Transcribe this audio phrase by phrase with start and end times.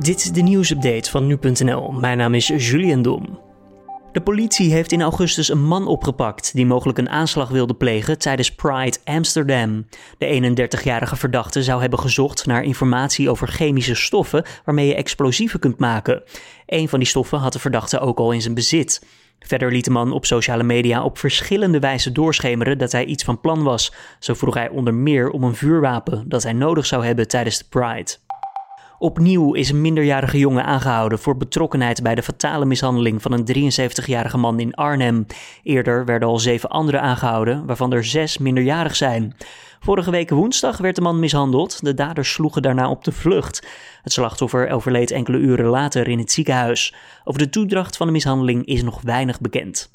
[0.00, 1.92] Dit is de nieuwsupdate van nu.nl.
[1.92, 3.40] Mijn naam is Julian Dom.
[4.12, 8.54] De politie heeft in augustus een man opgepakt die mogelijk een aanslag wilde plegen tijdens
[8.54, 9.86] Pride Amsterdam.
[10.18, 15.78] De 31-jarige verdachte zou hebben gezocht naar informatie over chemische stoffen waarmee je explosieven kunt
[15.78, 16.22] maken.
[16.66, 19.06] Een van die stoffen had de verdachte ook al in zijn bezit.
[19.38, 23.40] Verder liet de man op sociale media op verschillende wijzen doorschemeren dat hij iets van
[23.40, 23.92] plan was.
[24.18, 27.64] Zo vroeg hij onder meer om een vuurwapen dat hij nodig zou hebben tijdens de
[27.68, 28.29] Pride.
[29.02, 34.36] Opnieuw is een minderjarige jongen aangehouden voor betrokkenheid bij de fatale mishandeling van een 73-jarige
[34.36, 35.26] man in Arnhem.
[35.62, 39.36] Eerder werden al zeven anderen aangehouden, waarvan er zes minderjarig zijn.
[39.80, 41.84] Vorige week woensdag werd de man mishandeld.
[41.84, 43.66] De daders sloegen daarna op de vlucht.
[44.02, 46.94] Het slachtoffer overleed enkele uren later in het ziekenhuis.
[47.24, 49.90] Over de toedracht van de mishandeling is nog weinig bekend.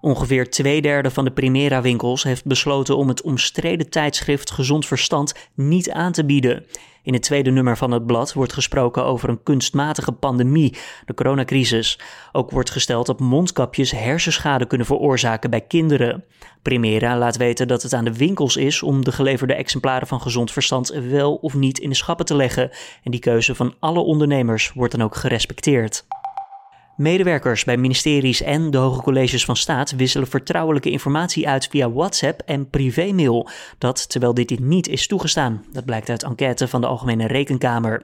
[0.00, 5.90] Ongeveer twee derde van de Primera-winkels heeft besloten om het omstreden tijdschrift Gezond Verstand niet
[5.90, 6.66] aan te bieden.
[7.02, 11.98] In het tweede nummer van het blad wordt gesproken over een kunstmatige pandemie, de coronacrisis.
[12.32, 16.24] Ook wordt gesteld dat mondkapjes hersenschade kunnen veroorzaken bij kinderen.
[16.62, 20.52] Primera laat weten dat het aan de winkels is om de geleverde exemplaren van Gezond
[20.52, 22.70] Verstand wel of niet in de schappen te leggen.
[23.02, 26.04] En die keuze van alle ondernemers wordt dan ook gerespecteerd.
[27.00, 32.42] Medewerkers bij ministeries en de hoge colleges van staat wisselen vertrouwelijke informatie uit via WhatsApp
[32.46, 33.48] en privémail.
[33.78, 35.64] Dat terwijl dit niet is toegestaan.
[35.72, 38.02] Dat blijkt uit enquête van de Algemene Rekenkamer.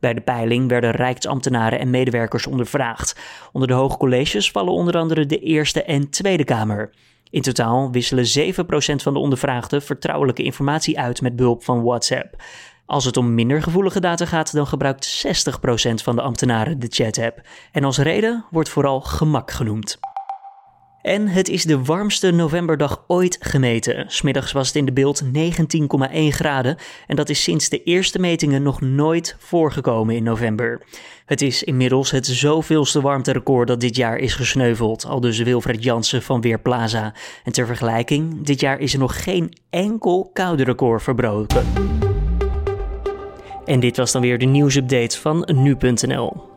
[0.00, 3.16] Bij de peiling werden rijksambtenaren en medewerkers ondervraagd.
[3.52, 6.90] Onder de hoge colleges vallen onder andere de Eerste en Tweede Kamer.
[7.30, 8.56] In totaal wisselen 7%
[9.02, 12.36] van de ondervraagden vertrouwelijke informatie uit met behulp van WhatsApp.
[12.86, 17.40] Als het om minder gevoelige data gaat, dan gebruikt 60% van de ambtenaren de chat-app.
[17.72, 19.98] En als reden wordt vooral gemak genoemd.
[21.02, 24.04] En het is de warmste novemberdag ooit gemeten.
[24.08, 25.30] Smiddags was het in de beeld 19,1
[26.28, 30.82] graden en dat is sinds de eerste metingen nog nooit voorgekomen in november.
[31.26, 36.22] Het is inmiddels het zoveelste warmterecord dat dit jaar is gesneuveld, al dus Wilfred Jansen
[36.22, 37.14] van Weerplaza.
[37.44, 41.66] En ter vergelijking, dit jaar is er nog geen enkel koude record verbroken.
[43.64, 46.52] En dit was dan weer de nieuwsupdate van nu.nl.